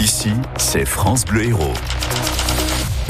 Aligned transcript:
Ici, 0.00 0.30
c'est 0.56 0.86
France 0.86 1.26
Bleu 1.26 1.44
Héros. 1.44 1.74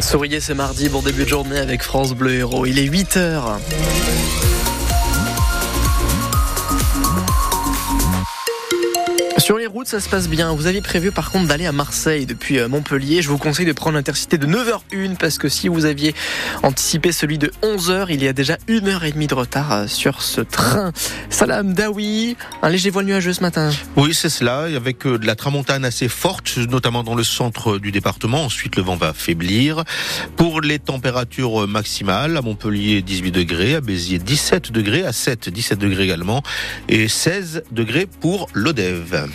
Souriez, 0.01 0.41
c'est 0.41 0.55
mardi, 0.55 0.89
bon 0.89 1.03
début 1.03 1.23
de 1.23 1.29
journée 1.29 1.59
avec 1.59 1.85
France 1.85 2.15
Bleu 2.15 2.35
Héros. 2.35 2.67
Il 2.67 2.81
est 2.81 2.85
8 2.85 3.17
Sur 9.51 9.59
les 9.59 9.67
routes, 9.67 9.89
ça 9.89 9.99
se 9.99 10.09
passe 10.09 10.29
bien. 10.29 10.55
Vous 10.55 10.69
aviez 10.69 10.81
prévu 10.81 11.11
par 11.11 11.33
contre 11.33 11.49
d'aller 11.49 11.67
à 11.67 11.73
Marseille 11.73 12.25
depuis 12.25 12.61
euh, 12.61 12.69
Montpellier. 12.69 13.21
Je 13.21 13.29
vous 13.29 13.37
conseille 13.37 13.67
de 13.67 13.73
prendre 13.73 13.97
l'intercité 13.97 14.39
de 14.39 14.47
9h01 14.47 15.17
parce 15.17 15.39
que 15.39 15.49
si 15.49 15.67
vous 15.67 15.87
aviez 15.87 16.15
anticipé 16.63 17.11
celui 17.11 17.37
de 17.37 17.51
11h, 17.65 18.07
il 18.11 18.23
y 18.23 18.29
a 18.29 18.33
déjà 18.33 18.59
une 18.69 18.87
heure 18.87 19.03
et 19.03 19.11
demie 19.11 19.27
de 19.27 19.35
retard 19.35 19.73
euh, 19.73 19.87
sur 19.89 20.23
ce 20.23 20.41
train. 20.41 20.93
Salam 21.31 21.73
Dawi, 21.73 22.37
un 22.63 22.69
léger 22.69 22.91
voile 22.91 23.07
nuageux 23.07 23.33
ce 23.33 23.41
matin. 23.41 23.71
Oui, 23.97 24.15
c'est 24.15 24.29
cela, 24.29 24.69
avec 24.77 25.05
euh, 25.05 25.19
de 25.19 25.27
la 25.27 25.35
tramontane 25.35 25.85
assez 25.85 26.07
forte, 26.07 26.57
notamment 26.57 27.03
dans 27.03 27.17
le 27.17 27.25
centre 27.25 27.79
du 27.79 27.91
département. 27.91 28.45
Ensuite, 28.45 28.77
le 28.77 28.85
vent 28.85 28.95
va 28.95 29.13
faiblir. 29.13 29.83
Pour 30.37 30.61
les 30.61 30.79
températures 30.79 31.67
maximales, 31.67 32.37
à 32.37 32.41
Montpellier 32.41 33.03
18 33.03 33.33
degrés, 33.33 33.75
à 33.75 33.81
Béziers 33.81 34.21
17 34.21 34.71
degrés, 34.71 35.03
à 35.03 35.13
7 35.13 35.49
17 35.49 35.77
degrés 35.77 36.05
également, 36.05 36.45
et 36.89 37.09
16 37.09 37.65
degrés 37.73 38.07
pour 38.07 38.49
l'Odève. 38.55 39.29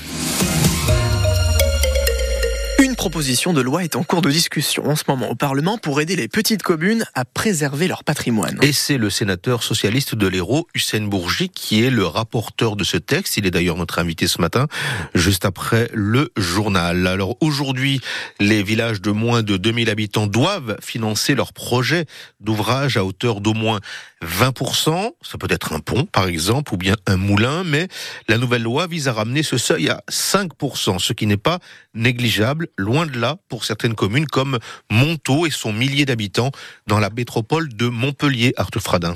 Proposition 3.06 3.54
de 3.54 3.62
loi 3.62 3.84
est 3.84 3.96
en 3.96 4.04
cours 4.04 4.24
de 4.24 4.32
discussion 4.32 4.90
en 4.90 4.96
ce 4.96 5.04
moment 5.08 5.30
au 5.30 5.36
Parlement 5.36 5.78
pour 5.78 6.02
aider 6.02 6.16
les 6.16 6.28
petites 6.28 6.64
communes 6.64 7.06
à 7.14 7.24
préserver 7.24 7.88
leur 7.88 8.04
patrimoine. 8.04 8.58
Et 8.64 8.74
c'est 8.74 8.98
le 8.98 9.12
sénateur 9.12 9.62
socialiste 9.62 10.16
de 10.16 10.26
l'Hérault, 10.26 10.66
Hussein 10.74 11.02
Bourgi, 11.02 11.50
qui 11.50 11.84
est 11.84 11.92
le 11.92 12.08
rapporteur 12.08 12.76
de 12.76 12.84
ce 12.84 12.98
texte. 12.98 13.38
Il 13.38 13.46
est 13.46 13.52
d'ailleurs 13.52 13.78
notre 13.78 14.00
invité 14.00 14.26
ce 14.26 14.42
matin, 14.42 14.66
juste 15.14 15.46
après 15.46 15.88
le 15.94 16.32
journal. 16.36 17.06
Alors 17.06 17.38
aujourd'hui, 17.42 18.02
les 18.40 18.64
villages 18.64 19.02
de 19.02 19.12
moins 19.12 19.44
de 19.44 19.56
2000 19.56 19.92
habitants 19.92 20.26
doivent 20.26 20.76
financer 20.82 21.36
leur 21.36 21.54
projet 21.54 22.08
d'ouvrage 22.40 22.98
à 22.98 23.06
hauteur 23.06 23.40
d'au 23.40 23.54
moins 23.54 23.82
20%. 24.26 25.12
Ça 25.22 25.38
peut 25.38 25.48
être 25.52 25.74
un 25.74 25.80
pont, 25.80 26.06
par 26.06 26.26
exemple, 26.26 26.74
ou 26.74 26.78
bien 26.78 26.96
un 27.06 27.18
moulin, 27.18 27.64
mais 27.64 27.88
la 28.28 28.40
nouvelle 28.40 28.64
loi 28.64 28.88
vise 28.88 29.08
à 29.08 29.14
ramener 29.14 29.44
ce 29.44 29.60
seuil 29.60 29.90
à 29.90 30.02
5%, 30.10 30.98
ce 30.98 31.14
qui 31.14 31.28
n'est 31.28 31.38
pas 31.38 31.60
négligeable, 31.94 32.68
loin 32.78 32.95
de 33.04 33.20
là, 33.20 33.38
pour 33.50 33.66
certaines 33.66 33.96
communes 33.96 34.28
comme 34.28 34.60
Montaut 34.90 35.46
et 35.46 35.52
son 35.52 35.74
millier 35.74 36.06
d'habitants 36.06 36.52
dans 36.88 37.00
la 37.00 37.10
métropole 37.10 37.68
de 37.74 37.90
Montpellier, 37.90 38.54
Arthur 38.56 38.82
Fradin. 38.82 39.16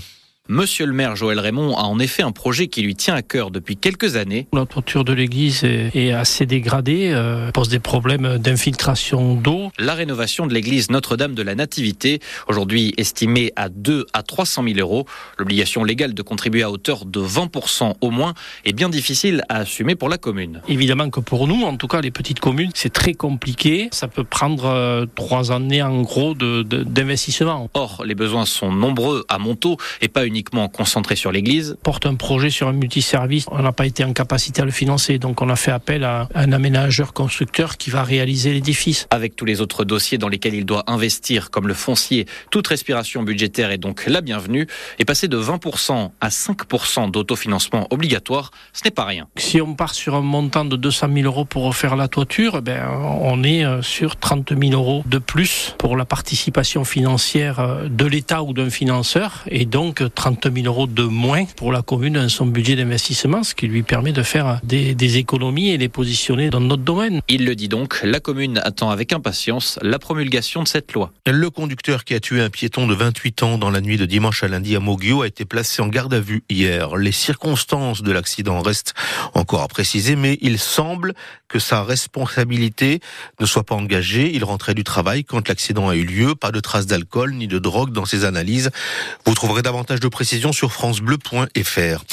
Monsieur 0.51 0.87
le 0.87 0.93
maire 0.93 1.15
Joël 1.15 1.39
Raymond 1.39 1.77
a 1.77 1.83
en 1.83 1.99
effet 1.99 2.23
un 2.23 2.31
projet 2.31 2.69
qui 2.69 2.81
lui 2.81 2.95
tient 2.95 3.13
à 3.13 3.21
cœur 3.21 3.51
depuis 3.51 3.77
quelques 3.77 4.15
années. 4.15 4.47
La 4.51 4.65
toiture 4.65 5.03
de 5.03 5.13
l'église 5.13 5.63
est 5.63 6.11
assez 6.11 6.47
dégradée, 6.47 7.11
euh, 7.13 7.51
pose 7.51 7.69
des 7.69 7.77
problèmes 7.77 8.39
d'infiltration 8.39 9.35
d'eau. 9.35 9.71
La 9.77 9.93
rénovation 9.93 10.47
de 10.47 10.53
l'église 10.55 10.89
Notre-Dame 10.89 11.35
de 11.35 11.43
la 11.43 11.53
Nativité, 11.53 12.19
aujourd'hui 12.47 12.95
estimée 12.97 13.53
à 13.57 13.69
2 13.69 14.07
à 14.11 14.23
300 14.23 14.63
000 14.63 14.79
euros. 14.79 15.05
L'obligation 15.37 15.83
légale 15.83 16.15
de 16.15 16.21
contribuer 16.23 16.63
à 16.63 16.71
hauteur 16.71 17.05
de 17.05 17.19
20% 17.19 17.93
au 18.01 18.09
moins 18.09 18.33
est 18.65 18.73
bien 18.73 18.89
difficile 18.89 19.43
à 19.49 19.57
assumer 19.57 19.93
pour 19.93 20.09
la 20.09 20.17
commune. 20.17 20.63
Évidemment 20.67 21.11
que 21.11 21.19
pour 21.19 21.47
nous, 21.47 21.61
en 21.61 21.77
tout 21.77 21.87
cas 21.87 22.01
les 22.01 22.09
petites 22.09 22.39
communes, 22.39 22.71
c'est 22.73 22.91
très 22.91 23.13
compliqué. 23.13 23.89
Ça 23.91 24.07
peut 24.07 24.23
prendre 24.23 24.65
euh, 24.65 25.05
trois 25.13 25.51
années 25.51 25.83
en 25.83 26.01
gros 26.01 26.33
d'investissement. 26.33 27.65
De, 27.65 27.69
Or, 27.75 28.03
les 28.03 28.15
besoins 28.15 28.47
sont 28.47 28.71
nombreux 28.71 29.25
à 29.29 29.37
Montaut 29.37 29.77
et 30.01 30.07
pas 30.07 30.25
uniquement 30.25 30.38
concentré 30.43 31.15
sur 31.15 31.31
l'église. 31.31 31.77
Porte 31.83 32.05
un 32.05 32.15
projet 32.15 32.49
sur 32.49 32.67
un 32.67 32.73
multiservice, 32.73 33.45
on 33.51 33.61
n'a 33.61 33.71
pas 33.71 33.85
été 33.85 34.03
en 34.03 34.13
capacité 34.13 34.61
à 34.61 34.65
le 34.65 34.71
financer, 34.71 35.17
donc 35.17 35.41
on 35.41 35.49
a 35.49 35.55
fait 35.55 35.71
appel 35.71 36.03
à 36.03 36.27
un 36.35 36.51
aménageur 36.51 37.13
constructeur 37.13 37.77
qui 37.77 37.89
va 37.89 38.03
réaliser 38.03 38.53
l'édifice. 38.53 39.07
Avec 39.09 39.35
tous 39.35 39.45
les 39.45 39.61
autres 39.61 39.85
dossiers 39.85 40.17
dans 40.17 40.29
lesquels 40.29 40.55
il 40.55 40.65
doit 40.65 40.83
investir, 40.87 41.51
comme 41.51 41.67
le 41.67 41.73
foncier, 41.73 42.25
toute 42.51 42.67
respiration 42.67 43.23
budgétaire 43.23 43.71
est 43.71 43.77
donc 43.77 44.05
la 44.07 44.21
bienvenue. 44.21 44.67
Et 44.99 45.05
passer 45.05 45.27
de 45.27 45.37
20% 45.37 46.11
à 46.21 46.29
5% 46.29 47.11
d'autofinancement 47.11 47.87
obligatoire, 47.89 48.51
ce 48.73 48.83
n'est 48.85 48.91
pas 48.91 49.05
rien. 49.05 49.27
Si 49.37 49.61
on 49.61 49.75
part 49.75 49.93
sur 49.93 50.15
un 50.15 50.21
montant 50.21 50.65
de 50.65 50.75
200 50.75 51.07
000 51.13 51.25
euros 51.25 51.45
pour 51.45 51.63
refaire 51.63 51.95
la 51.95 52.07
toiture, 52.07 52.61
ben, 52.61 52.87
on 53.21 53.43
est 53.43 53.65
euh, 53.65 53.81
sur 53.81 54.15
30 54.15 54.53
000 54.59 54.73
euros 54.73 55.03
de 55.05 55.17
plus 55.17 55.75
pour 55.77 55.95
la 55.95 56.05
participation 56.05 56.83
financière 56.83 57.59
euh, 57.59 57.87
de 57.89 58.05
l'État 58.05 58.43
ou 58.43 58.53
d'un 58.53 58.69
financeur, 58.69 59.43
et 59.47 59.65
donc 59.65 60.03
30 60.13 60.28
30 60.35 60.53
000 60.53 60.67
euros 60.67 60.85
de 60.85 61.03
moins 61.03 61.45
pour 61.55 61.71
la 61.71 61.81
commune 61.81 62.13
dans 62.13 62.29
son 62.29 62.45
budget 62.45 62.75
d'investissement, 62.75 63.41
ce 63.43 63.55
qui 63.55 63.67
lui 63.67 63.81
permet 63.81 64.11
de 64.11 64.21
faire 64.21 64.59
des, 64.63 64.93
des, 64.93 65.17
économies 65.17 65.69
et 65.71 65.77
les 65.77 65.89
positionner 65.89 66.51
dans 66.51 66.59
notre 66.59 66.83
domaine. 66.83 67.21
Il 67.27 67.45
le 67.45 67.55
dit 67.55 67.67
donc, 67.67 67.99
la 68.03 68.19
commune 68.19 68.59
attend 68.63 68.91
avec 68.91 69.11
impatience 69.11 69.79
la 69.81 69.97
promulgation 69.97 70.61
de 70.61 70.67
cette 70.67 70.93
loi. 70.93 71.11
Le 71.25 71.49
conducteur 71.49 72.03
qui 72.03 72.13
a 72.13 72.19
tué 72.19 72.41
un 72.41 72.51
piéton 72.51 72.85
de 72.85 72.93
28 72.93 73.43
ans 73.43 73.57
dans 73.57 73.71
la 73.71 73.81
nuit 73.81 73.97
de 73.97 74.05
dimanche 74.05 74.43
à 74.43 74.47
lundi 74.47 74.75
à 74.75 74.79
Moguio 74.79 75.23
a 75.23 75.27
été 75.27 75.45
placé 75.45 75.81
en 75.81 75.87
garde 75.87 76.13
à 76.13 76.19
vue 76.19 76.43
hier. 76.47 76.95
Les 76.95 77.11
circonstances 77.11 78.03
de 78.03 78.11
l'accident 78.11 78.61
restent 78.61 78.93
encore 79.33 79.63
à 79.63 79.67
préciser, 79.67 80.15
mais 80.15 80.37
il 80.41 80.59
semble 80.59 81.15
que 81.47 81.57
sa 81.57 81.83
responsabilité 81.83 82.99
ne 83.39 83.45
soit 83.45 83.63
pas 83.63 83.75
engagée. 83.75 84.31
Il 84.35 84.43
rentrait 84.43 84.75
du 84.75 84.83
travail 84.83 85.23
quand 85.23 85.47
l'accident 85.47 85.89
a 85.89 85.95
eu 85.95 86.03
lieu. 86.03 86.35
Pas 86.35 86.51
de 86.51 86.59
traces 86.59 86.85
d'alcool 86.85 87.33
ni 87.33 87.47
de 87.47 87.57
drogue 87.57 87.91
dans 87.91 88.05
ses 88.05 88.25
analyses. 88.25 88.69
Vous 89.25 89.33
trouverez 89.33 89.63
davantage 89.63 89.99
de 89.99 90.07
précision 90.09 90.51
sur 90.51 90.71
francebleu.fr. 90.71 92.03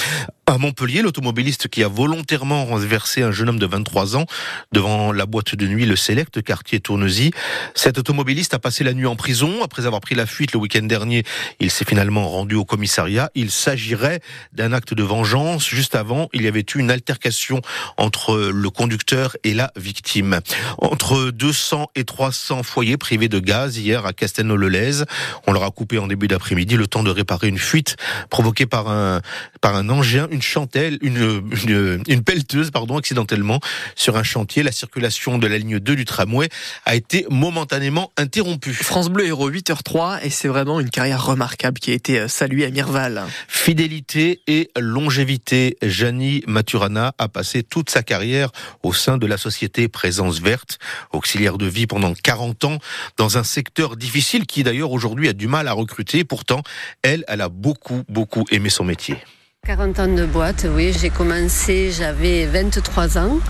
À 0.48 0.58
Montpellier, 0.58 1.02
l'automobiliste 1.02 1.66
qui 1.66 1.82
a 1.82 1.88
volontairement 1.88 2.64
renversé 2.66 3.22
un 3.22 3.32
jeune 3.32 3.48
homme 3.48 3.58
de 3.58 3.66
23 3.66 4.16
ans 4.16 4.26
devant 4.70 5.10
la 5.10 5.26
boîte 5.26 5.56
de 5.56 5.66
nuit 5.66 5.86
Le 5.86 5.96
Select, 5.96 6.40
quartier 6.40 6.78
Tournesy. 6.78 7.32
Cet 7.74 7.98
automobiliste 7.98 8.54
a 8.54 8.60
passé 8.60 8.84
la 8.84 8.94
nuit 8.94 9.06
en 9.06 9.16
prison. 9.16 9.64
Après 9.64 9.86
avoir 9.86 10.00
pris 10.00 10.14
la 10.14 10.24
fuite 10.24 10.52
le 10.52 10.60
week-end 10.60 10.84
dernier, 10.84 11.24
il 11.58 11.72
s'est 11.72 11.84
finalement 11.84 12.28
rendu 12.28 12.54
au 12.54 12.64
commissariat. 12.64 13.28
Il 13.34 13.50
s'agirait 13.50 14.20
d'un 14.52 14.72
acte 14.72 14.94
de 14.94 15.02
vengeance. 15.02 15.68
Juste 15.68 15.96
avant, 15.96 16.28
il 16.32 16.42
y 16.42 16.46
avait 16.46 16.64
eu 16.74 16.78
une 16.78 16.92
altercation 16.92 17.60
entre 17.96 18.36
le 18.36 18.70
conducteur 18.70 19.36
et 19.42 19.52
la 19.52 19.72
victime. 19.74 20.38
Entre 20.78 21.32
200 21.32 21.88
et 21.96 22.04
300 22.04 22.62
foyers 22.62 22.96
privés 22.96 23.28
de 23.28 23.40
gaz 23.40 23.78
hier 23.78 24.06
à 24.06 24.12
Castelnau-le-Lez. 24.12 25.02
On 25.48 25.52
leur 25.52 25.64
a 25.64 25.70
coupé 25.72 25.98
en 25.98 26.06
début 26.06 26.28
d'après-midi 26.28 26.76
le 26.76 26.86
temps 26.86 27.02
de 27.02 27.10
réparer 27.10 27.48
une 27.48 27.58
fuite 27.58 27.85
provoquée 28.30 28.66
par 28.66 28.88
un, 28.88 29.20
par 29.60 29.76
un 29.76 29.88
engin, 29.88 30.28
une 30.30 30.42
chantelle, 30.42 30.98
une, 31.02 31.42
une, 31.66 32.02
une, 32.06 32.22
pelleteuse, 32.22 32.70
pardon, 32.70 32.96
accidentellement 32.96 33.60
sur 33.94 34.16
un 34.16 34.22
chantier. 34.22 34.62
La 34.62 34.72
circulation 34.72 35.38
de 35.38 35.46
la 35.46 35.58
ligne 35.58 35.78
2 35.78 35.96
du 35.96 36.04
tramway 36.04 36.48
a 36.84 36.94
été 36.94 37.26
momentanément 37.30 38.12
interrompue. 38.16 38.72
France 38.72 39.08
Bleu 39.08 39.26
Héros 39.26 39.50
8h03 39.50 40.20
et 40.22 40.30
c'est 40.30 40.48
vraiment 40.48 40.80
une 40.80 40.90
carrière 40.90 41.24
remarquable 41.24 41.78
qui 41.78 41.90
a 41.90 41.94
été 41.94 42.20
euh, 42.20 42.28
saluée 42.28 42.64
à 42.64 42.70
Mirval. 42.70 43.24
Fidélité 43.48 44.40
et 44.46 44.70
longévité. 44.78 45.76
Janie 45.82 46.42
Maturana 46.46 47.14
a 47.18 47.28
passé 47.28 47.62
toute 47.62 47.90
sa 47.90 48.02
carrière 48.02 48.50
au 48.82 48.92
sein 48.92 49.18
de 49.18 49.26
la 49.26 49.36
société 49.36 49.88
Présence 49.88 50.40
Verte, 50.40 50.78
auxiliaire 51.12 51.58
de 51.58 51.66
vie 51.66 51.86
pendant 51.86 52.12
40 52.14 52.64
ans 52.64 52.78
dans 53.16 53.38
un 53.38 53.44
secteur 53.44 53.96
difficile 53.96 54.46
qui 54.46 54.62
d'ailleurs 54.62 54.92
aujourd'hui 54.92 55.28
a 55.28 55.32
du 55.32 55.48
mal 55.48 55.68
à 55.68 55.72
recruter. 55.72 56.24
Pourtant, 56.24 56.62
elle, 57.02 57.24
elle 57.28 57.40
a 57.40 57.48
beaucoup, 57.48 58.02
beaucoup 58.08 58.44
aimé 58.50 58.70
son 58.70 58.84
métier. 58.84 59.16
40 59.66 59.98
ans 59.98 60.06
de 60.06 60.24
boîte, 60.24 60.64
oui. 60.76 60.94
J'ai 60.96 61.10
commencé, 61.10 61.90
j'avais 61.90 62.46
23 62.46 63.18
ans 63.18 63.40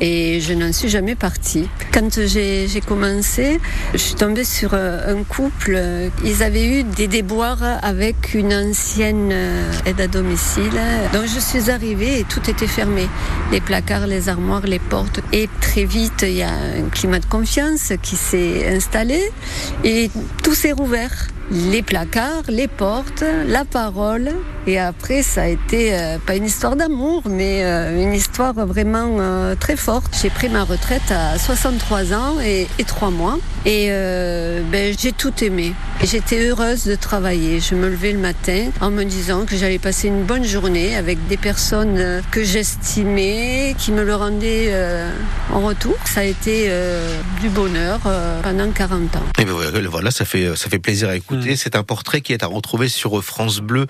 et 0.00 0.40
je 0.40 0.54
n'en 0.54 0.72
suis 0.72 0.88
jamais 0.88 1.14
partie. 1.14 1.68
Quand 1.92 2.08
j'ai 2.24 2.80
commencé, 2.88 3.60
je 3.92 3.98
suis 3.98 4.14
tombée 4.14 4.44
sur 4.44 4.70
euh, 4.72 5.14
un 5.14 5.22
couple. 5.24 5.78
Ils 6.24 6.42
avaient 6.42 6.80
eu 6.80 6.84
des 6.84 7.06
déboires 7.06 7.62
avec 7.82 8.32
une 8.32 8.54
ancienne 8.54 9.28
euh, 9.30 9.70
aide 9.84 10.00
à 10.00 10.08
domicile. 10.08 10.72
Donc 11.12 11.24
je 11.26 11.38
suis 11.38 11.70
arrivée 11.70 12.20
et 12.20 12.24
tout 12.24 12.48
était 12.48 12.66
fermé. 12.66 13.06
Les 13.50 13.60
placards, 13.60 14.06
les 14.06 14.30
armoires, 14.30 14.66
les 14.66 14.78
portes. 14.78 15.20
Et 15.34 15.50
très 15.60 15.84
vite, 15.84 16.22
il 16.22 16.32
y 16.32 16.42
a 16.42 16.50
un 16.50 16.88
climat 16.90 17.18
de 17.18 17.26
confiance 17.26 17.92
qui 18.00 18.16
s'est 18.16 18.74
installé 18.74 19.20
et 19.84 20.10
tout 20.42 20.54
s'est 20.54 20.72
rouvert 20.72 21.28
les 21.50 21.82
placards, 21.82 22.44
les 22.48 22.68
portes, 22.68 23.24
la 23.46 23.64
parole. 23.64 24.30
Et 24.66 24.78
après, 24.78 25.22
ça 25.22 25.42
a 25.42 25.48
été 25.48 25.92
euh, 25.92 26.18
pas 26.24 26.36
une 26.36 26.44
histoire 26.44 26.76
d'amour, 26.76 27.22
mais 27.28 27.64
euh, 27.64 28.00
une 28.00 28.14
histoire 28.14 28.54
vraiment 28.54 29.16
euh, 29.18 29.54
très 29.56 29.76
forte. 29.76 30.16
J'ai 30.22 30.30
pris 30.30 30.48
ma 30.48 30.62
retraite 30.62 31.10
à 31.10 31.36
63 31.38 32.14
ans 32.14 32.40
et, 32.40 32.68
et 32.78 32.84
3 32.84 33.10
mois. 33.10 33.38
Et 33.64 33.90
ben, 34.72 34.92
j'ai 34.98 35.12
tout 35.12 35.32
aimé. 35.44 35.72
J'étais 36.02 36.48
heureuse 36.48 36.84
de 36.84 36.96
travailler. 36.96 37.60
Je 37.60 37.76
me 37.76 37.88
levais 37.88 38.10
le 38.10 38.18
matin 38.18 38.70
en 38.80 38.90
me 38.90 39.04
disant 39.04 39.44
que 39.46 39.56
j'allais 39.56 39.78
passer 39.78 40.08
une 40.08 40.24
bonne 40.24 40.44
journée 40.44 40.96
avec 40.96 41.28
des 41.28 41.36
personnes 41.36 42.20
que 42.32 42.42
j'estimais, 42.42 43.76
qui 43.78 43.92
me 43.92 44.02
le 44.02 44.16
rendaient 44.16 44.74
en 45.52 45.60
retour. 45.60 45.94
Ça 46.04 46.20
a 46.20 46.24
été 46.24 46.72
du 47.40 47.50
bonheur 47.50 48.00
pendant 48.42 48.68
40 48.68 49.14
ans. 49.14 49.22
Et 49.38 49.44
ben 49.44 49.54
voilà, 49.88 50.10
ça 50.10 50.24
fait, 50.24 50.56
ça 50.56 50.68
fait 50.68 50.80
plaisir 50.80 51.08
à 51.08 51.14
écouter. 51.14 51.31
C'est 51.56 51.76
un 51.76 51.82
portrait 51.82 52.20
qui 52.20 52.32
est 52.32 52.42
à 52.42 52.46
retrouver 52.46 52.88
sur 52.88 53.22
France 53.22 53.60
Bleu 53.60 53.86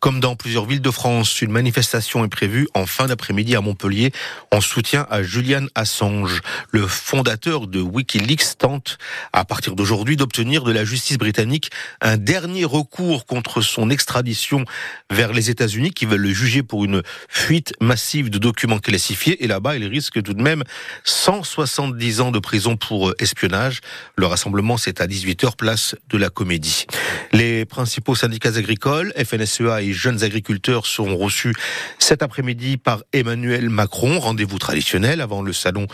Comme 0.00 0.20
dans 0.20 0.34
plusieurs 0.34 0.64
villes 0.64 0.80
de 0.80 0.90
France, 0.90 1.42
une 1.42 1.52
manifestation 1.52 2.24
est 2.24 2.28
prévue 2.28 2.68
en 2.74 2.86
fin 2.86 3.06
d'après-midi 3.06 3.54
à 3.54 3.60
Montpellier 3.60 4.12
en 4.50 4.60
soutien 4.60 5.06
à 5.10 5.22
Julian 5.22 5.66
Assange. 5.74 6.40
Le 6.70 6.86
fondateur 6.86 7.66
de 7.66 7.80
Wikileaks 7.80 8.58
tente, 8.58 8.98
à 9.32 9.44
partir 9.44 9.76
d'aujourd'hui, 9.76 10.16
d'obtenir 10.16 10.64
de 10.64 10.72
la 10.72 10.84
justice 10.84 11.18
britannique 11.18 11.70
un 12.00 12.16
dernier 12.16 12.64
recours 12.64 13.26
contre 13.26 13.60
son 13.60 13.90
extradition 13.90 14.64
vers 15.10 15.32
les 15.32 15.50
États-Unis 15.50 15.90
qui 15.90 16.06
veulent 16.06 16.20
le 16.20 16.32
juger 16.32 16.62
pour 16.62 16.84
une 16.84 17.02
fuite 17.28 17.74
massive 17.80 18.30
de 18.30 18.38
documents 18.38 18.78
classifiés. 18.78 19.44
Et 19.44 19.46
là-bas, 19.46 19.76
il 19.76 19.86
risque 19.86 20.22
tout 20.22 20.34
de 20.34 20.42
même 20.42 20.64
170 21.04 22.20
ans 22.20 22.30
de 22.30 22.38
prison 22.38 22.76
pour 22.76 23.12
espionnage. 23.18 23.80
Le 24.16 24.26
rassemblement, 24.26 24.76
c'est 24.76 25.00
à 25.00 25.06
18h, 25.06 25.56
place 25.56 25.94
de 26.08 26.18
la 26.18 26.30
Comédie. 26.30 26.86
Les 27.32 27.64
principaux 27.64 28.14
syndicats 28.14 28.41
agricoles, 28.46 29.12
FNSEA 29.16 29.82
et 29.82 29.92
jeunes 29.92 30.22
agriculteurs 30.22 30.86
seront 30.86 31.16
reçus 31.16 31.54
cet 31.98 32.22
après-midi 32.22 32.76
par 32.76 33.02
Emmanuel 33.12 33.70
Macron. 33.70 34.18
Rendez-vous 34.18 34.58
traditionnel 34.58 35.20
avant 35.20 35.42
le 35.42 35.52
salon 35.52 35.86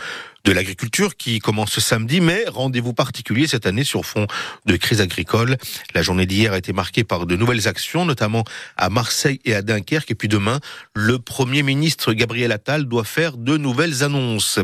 de 0.45 0.51
l'agriculture 0.51 1.15
qui 1.15 1.39
commence 1.39 1.71
ce 1.71 1.81
samedi, 1.81 2.21
mais 2.21 2.45
rendez-vous 2.47 2.93
particulier 2.93 3.47
cette 3.47 3.65
année 3.65 3.83
sur 3.83 4.05
fond 4.05 4.27
de 4.65 4.75
crise 4.77 5.01
agricole. 5.01 5.57
La 5.93 6.01
journée 6.01 6.25
d'hier 6.25 6.53
a 6.53 6.57
été 6.57 6.73
marquée 6.73 7.03
par 7.03 7.25
de 7.25 7.35
nouvelles 7.35 7.67
actions, 7.67 8.05
notamment 8.05 8.43
à 8.77 8.89
Marseille 8.89 9.39
et 9.45 9.53
à 9.53 9.61
Dunkerque. 9.61 10.11
Et 10.11 10.15
puis 10.15 10.27
demain, 10.27 10.59
le 10.93 11.19
Premier 11.19 11.63
ministre 11.63 12.13
Gabriel 12.13 12.51
Attal 12.51 12.85
doit 12.85 13.03
faire 13.03 13.37
de 13.37 13.57
nouvelles 13.57 14.03
annonces. 14.03 14.59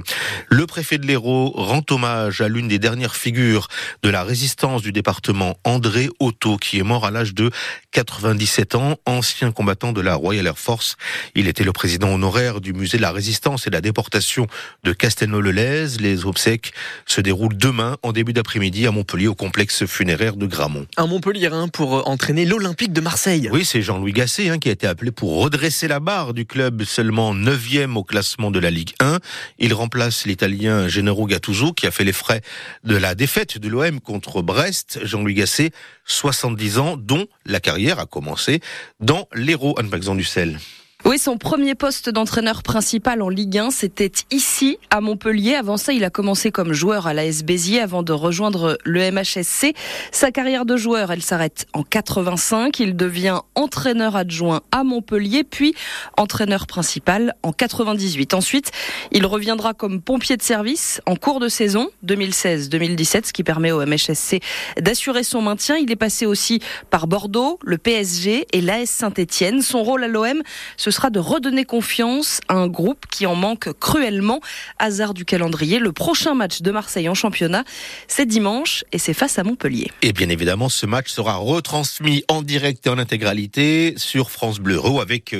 Le 0.49 0.65
préfet 0.65 0.97
de 0.97 1.05
l'Hérault 1.05 1.51
rend 1.55 1.83
hommage 1.89 2.41
à 2.41 2.47
l'une 2.47 2.67
des 2.67 2.79
dernières 2.79 3.15
figures 3.15 3.67
de 4.01 4.09
la 4.09 4.23
résistance 4.23 4.81
du 4.81 4.91
département, 4.91 5.57
André 5.63 6.09
Otto, 6.19 6.57
qui 6.57 6.79
est 6.79 6.83
mort 6.83 7.05
à 7.05 7.11
l'âge 7.11 7.33
de 7.33 7.51
97 7.91 8.75
ans, 8.75 8.95
ancien 9.05 9.51
combattant 9.51 9.91
de 9.91 10.01
la 10.01 10.15
Royal 10.15 10.47
Air 10.47 10.57
Force. 10.57 10.95
Il 11.35 11.47
était 11.47 11.63
le 11.63 11.73
président 11.73 12.13
honoraire 12.13 12.61
du 12.61 12.73
musée 12.73 12.97
de 12.97 13.01
la 13.01 13.11
résistance 13.11 13.67
et 13.67 13.69
de 13.69 13.75
la 13.75 13.81
déportation 13.81 14.47
de 14.83 14.93
Castelnau-le-Lez 14.93 15.64
les 15.99 16.25
obsèques 16.25 16.73
se 17.05 17.21
déroulent 17.21 17.57
demain 17.57 17.97
en 18.03 18.11
début 18.11 18.33
d'après-midi 18.33 18.87
à 18.87 18.91
Montpellier 18.91 19.27
au 19.27 19.35
complexe 19.35 19.85
funéraire 19.85 20.35
de 20.35 20.45
Gramont. 20.45 20.85
Un 20.97 21.07
Montpellier 21.07 21.49
hein, 21.51 21.67
pour 21.67 21.97
euh, 21.97 22.01
entraîner 22.05 22.45
l'Olympique 22.45 22.93
de 22.93 23.01
Marseille. 23.01 23.49
Oui, 23.51 23.65
c'est 23.65 23.81
Jean-Louis 23.81 24.13
Gasset 24.13 24.49
hein, 24.49 24.59
qui 24.59 24.69
a 24.69 24.71
été 24.71 24.87
appelé 24.87 25.11
pour 25.11 25.41
redresser 25.41 25.87
la 25.87 25.99
barre 25.99 26.33
du 26.33 26.45
club 26.45 26.83
seulement 26.83 27.33
9e 27.33 27.95
au 27.95 28.03
classement 28.03 28.51
de 28.51 28.59
la 28.59 28.71
Ligue 28.71 28.93
1. 28.99 29.19
Il 29.59 29.73
remplace 29.73 30.25
l'Italien 30.25 30.87
Gennaro 30.87 31.25
Gattuso 31.25 31.73
qui 31.73 31.87
a 31.87 31.91
fait 31.91 32.03
les 32.03 32.13
frais 32.13 32.41
de 32.83 32.95
la 32.95 33.15
défaite 33.15 33.57
de 33.57 33.67
l'OM 33.67 33.99
contre 33.99 34.41
Brest. 34.41 34.99
Jean-Louis 35.03 35.33
Gasset, 35.33 35.71
70 36.05 36.77
ans, 36.77 36.97
dont 36.97 37.25
la 37.45 37.59
carrière 37.59 37.99
a 37.99 38.05
commencé 38.05 38.59
dans 38.99 39.27
l'Hérault, 39.33 39.75
Anne-Maxon 39.77 40.15
Dussel. 40.15 40.59
Oui, 41.07 41.19
son 41.19 41.37
premier 41.37 41.75
poste 41.75 42.09
d'entraîneur 42.09 42.63
principal 42.63 43.21
en 43.21 43.29
Ligue 43.29 43.59
1, 43.59 43.69
c'était 43.69 44.11
ici, 44.31 44.79
à 44.89 45.01
Montpellier. 45.01 45.53
Avant 45.53 45.77
ça, 45.77 45.93
il 45.93 46.03
a 46.03 46.09
commencé 46.09 46.49
comme 46.49 46.73
joueur 46.73 47.05
à 47.05 47.13
l'AS 47.13 47.43
Béziers 47.43 47.79
avant 47.79 48.01
de 48.01 48.11
rejoindre 48.11 48.79
le 48.83 49.11
MHSC. 49.11 49.75
Sa 50.11 50.31
carrière 50.31 50.65
de 50.65 50.77
joueur, 50.77 51.11
elle 51.11 51.21
s'arrête 51.21 51.67
en 51.73 51.83
85. 51.83 52.79
Il 52.79 52.95
devient 52.95 53.41
entraîneur 53.53 54.15
adjoint 54.15 54.61
à 54.71 54.83
Montpellier, 54.83 55.43
puis 55.43 55.75
entraîneur 56.17 56.65
principal 56.65 57.35
en 57.43 57.51
98. 57.51 58.33
Ensuite, 58.33 58.71
il 59.11 59.27
reviendra 59.27 59.75
comme 59.75 60.01
pompier 60.01 60.37
de 60.37 60.41
service 60.41 61.01
en 61.05 61.15
cours 61.15 61.39
de 61.39 61.49
saison 61.49 61.87
2016-2017, 62.03 63.27
ce 63.27 63.31
qui 63.31 63.43
permet 63.43 63.71
au 63.71 63.85
MHSC 63.85 64.39
d'assurer 64.81 65.21
son 65.21 65.43
maintien. 65.43 65.77
Il 65.77 65.91
est 65.91 65.95
passé 65.95 66.25
aussi 66.25 66.61
par 66.89 67.05
Bordeaux, 67.05 67.59
le 67.63 67.77
PSG 67.77 68.47
et 68.51 68.61
l'AS 68.61 68.89
Saint-Etienne. 68.89 69.61
Son 69.61 69.83
rôle 69.83 70.03
à 70.03 70.07
l'OM, 70.07 70.41
ce 70.77 70.94
sera 70.95 71.09
de 71.09 71.19
redonner 71.19 71.65
confiance 71.65 72.41
à 72.47 72.55
un 72.55 72.67
groupe 72.67 73.05
qui 73.11 73.25
en 73.25 73.35
manque 73.35 73.69
cruellement. 73.79 74.39
Hasard 74.79 75.13
du 75.13 75.25
calendrier, 75.25 75.79
le 75.79 75.91
prochain 75.91 76.33
match 76.33 76.61
de 76.61 76.71
Marseille 76.71 77.09
en 77.09 77.13
championnat, 77.13 77.63
c'est 78.07 78.25
dimanche 78.25 78.83
et 78.91 78.97
c'est 78.97 79.13
face 79.13 79.37
à 79.37 79.43
Montpellier. 79.43 79.91
Et 80.01 80.13
bien 80.13 80.29
évidemment, 80.29 80.69
ce 80.69 80.85
match 80.85 81.09
sera 81.09 81.35
retransmis 81.35 82.23
en 82.29 82.41
direct 82.41 82.87
et 82.87 82.89
en 82.89 82.97
intégralité 82.97 83.93
sur 83.97 84.31
France 84.31 84.59
Bleu 84.59 84.79
avec 85.01 85.35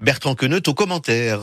Bertrand 0.00 0.34
Queneut 0.34 0.62
au 0.66 0.74
commentaire. 0.74 1.36